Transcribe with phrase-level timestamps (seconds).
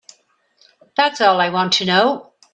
[0.97, 2.33] That's all I want to know.